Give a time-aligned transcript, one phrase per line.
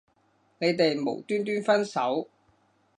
[0.57, 2.27] 你哋無端端分手